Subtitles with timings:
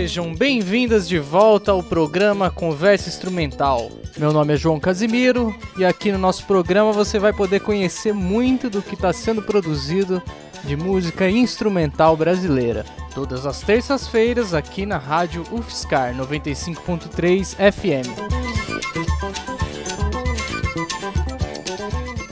[0.00, 3.90] sejam bem-vindas de volta ao programa Conversa Instrumental.
[4.16, 8.70] Meu nome é João Casimiro e aqui no nosso programa você vai poder conhecer muito
[8.70, 10.22] do que está sendo produzido
[10.64, 12.86] de música instrumental brasileira.
[13.14, 18.49] Todas as terças-feiras aqui na Rádio UFSCar 95.3 FM.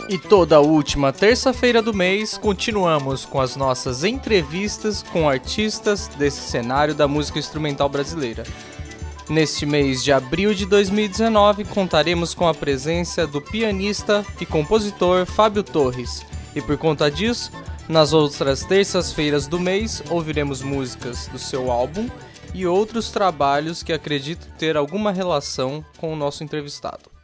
[0.08, 6.94] E toda última terça-feira do mês continuamos com as nossas entrevistas com artistas desse cenário
[6.94, 8.42] da música instrumental brasileira.
[9.28, 15.62] Neste mês de abril de 2019, contaremos com a presença do pianista e compositor Fábio
[15.62, 16.24] Torres.
[16.56, 17.52] E por conta disso,
[17.86, 22.08] nas outras terças-feiras do mês, ouviremos músicas do seu álbum
[22.54, 27.17] e outros trabalhos que acredito ter alguma relação com o nosso entrevistado.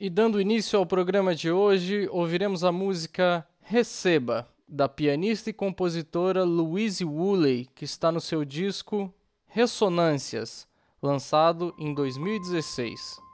[0.00, 6.44] E dando início ao programa de hoje, ouviremos a música Receba, da pianista e compositora
[6.44, 9.12] Louise Woolley, que está no seu disco
[9.48, 10.68] Ressonâncias,
[11.02, 13.27] lançado em 2016.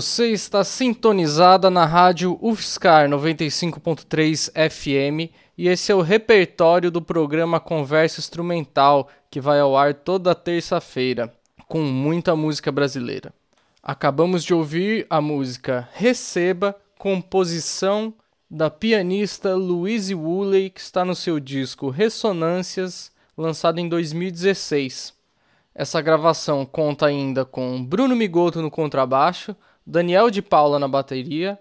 [0.00, 7.58] Você está sintonizada na rádio UFSCar 95.3 FM e esse é o repertório do programa
[7.58, 11.34] Conversa Instrumental que vai ao ar toda terça-feira
[11.66, 13.34] com muita música brasileira.
[13.82, 18.14] Acabamos de ouvir a música Receba, composição
[18.48, 25.12] da pianista Louise Woolley, que está no seu disco Ressonâncias, lançado em 2016.
[25.74, 29.56] Essa gravação conta ainda com Bruno Migoto no contrabaixo,
[29.90, 31.58] Daniel de Paula na bateria,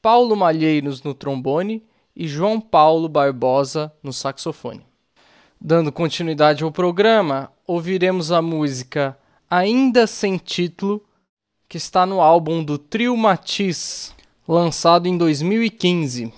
[0.00, 1.84] Paulo Malheiros no trombone
[2.16, 4.80] e João Paulo Barbosa no saxofone.
[5.60, 9.18] Dando continuidade ao programa, ouviremos a música
[9.50, 11.04] Ainda Sem Título,
[11.68, 14.14] que está no álbum do Trio Matiz,
[14.48, 16.32] lançado em 2015.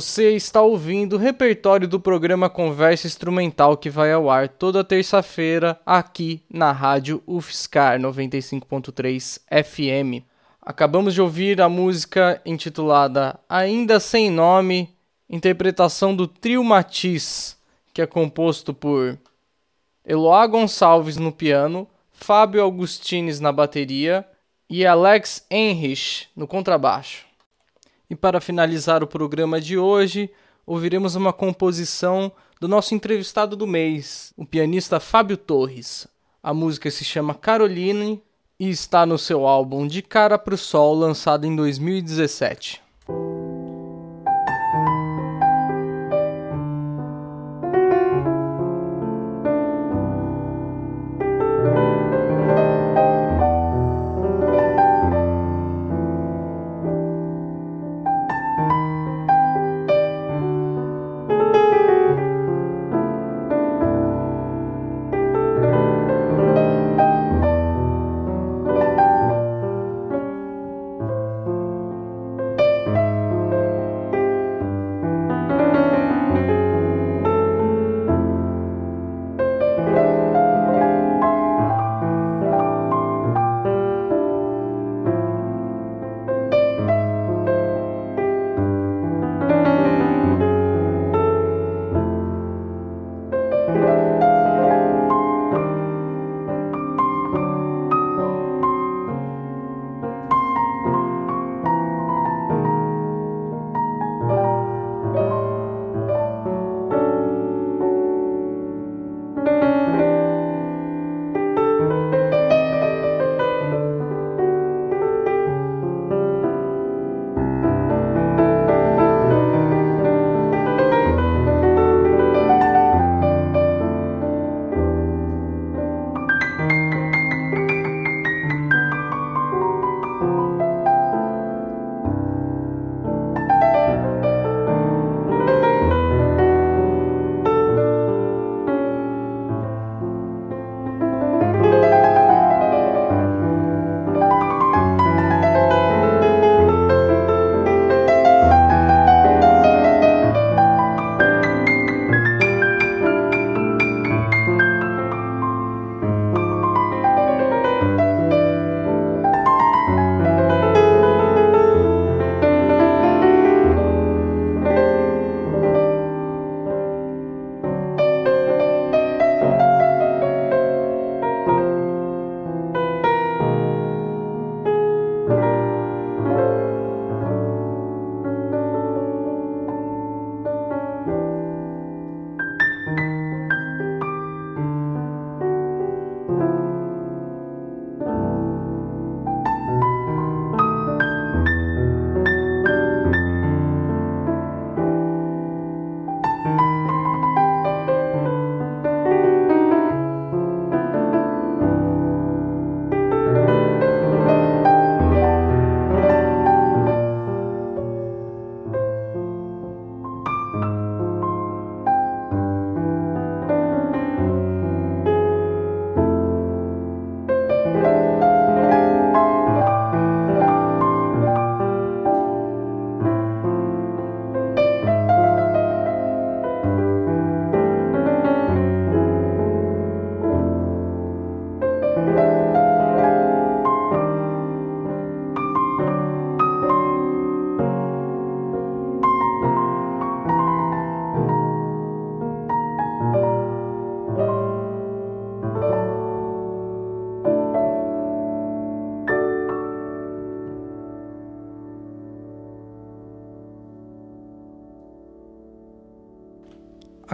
[0.00, 5.78] Você está ouvindo o repertório do programa Conversa Instrumental que vai ao ar toda terça-feira
[5.84, 10.24] aqui na rádio UFSCar 95.3 FM.
[10.62, 14.88] Acabamos de ouvir a música intitulada Ainda Sem Nome,
[15.28, 17.58] interpretação do Trio Matiz,
[17.92, 19.18] que é composto por
[20.02, 24.26] Eloá Gonçalves no piano, Fábio Augustines na bateria
[24.66, 27.29] e Alex Henrich no contrabaixo.
[28.10, 30.28] E para finalizar o programa de hoje,
[30.66, 36.08] ouviremos uma composição do nosso entrevistado do mês, o pianista Fábio Torres.
[36.42, 38.20] A música se chama Caroline
[38.58, 42.82] e está no seu álbum De Cara pro Sol, lançado em 2017.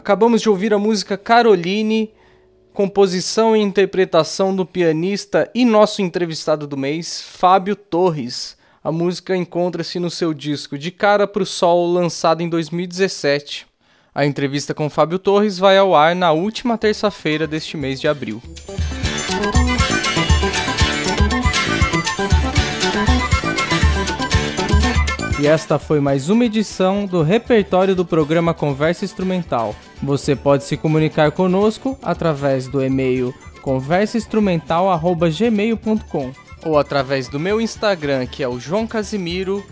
[0.06, 2.14] Acabamos de ouvir a música Caroline,
[2.72, 8.56] composição e interpretação do pianista e nosso entrevistado do mês, Fábio Torres.
[8.84, 13.66] A música encontra-se no seu disco De Cara pro Sol, lançado em 2017.
[14.14, 18.40] A entrevista com Fábio Torres vai ao ar na última terça-feira deste mês de abril.
[25.38, 29.76] E esta foi mais uma edição do repertório do programa Conversa Instrumental.
[30.02, 36.32] Você pode se comunicar conosco através do e-mail conversainstrumental@gmail.com
[36.64, 39.62] ou através do meu Instagram, que é o João Casimiro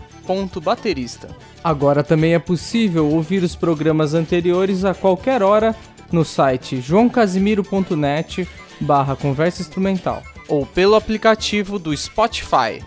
[0.63, 1.29] baterista.
[1.63, 5.75] Agora também é possível ouvir os programas anteriores a qualquer hora
[6.11, 8.47] no site joãocasimiro.net
[8.81, 12.83] barra conversa instrumental ou pelo aplicativo do Spotify.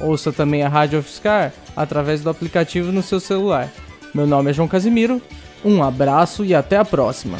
[0.00, 3.68] Ouça também a Rádio Offscar através do aplicativo no seu celular.
[4.14, 5.20] Meu nome é João Casimiro,
[5.64, 7.38] um abraço e até a próxima!